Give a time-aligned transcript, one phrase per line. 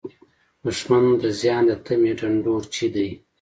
[0.63, 3.09] دښمن د زیان د تمې ډنډورچی دی